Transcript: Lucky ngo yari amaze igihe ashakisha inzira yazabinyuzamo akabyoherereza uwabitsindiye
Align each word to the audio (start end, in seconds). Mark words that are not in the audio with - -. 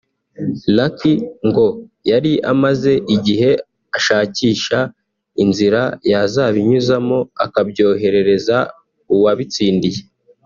Lucky 0.77 1.13
ngo 1.47 1.67
yari 2.11 2.33
amaze 2.51 2.91
igihe 3.15 3.51
ashakisha 3.97 4.79
inzira 5.43 5.81
yazabinyuzamo 6.11 7.17
akabyoherereza 7.45 8.57
uwabitsindiye 9.13 10.01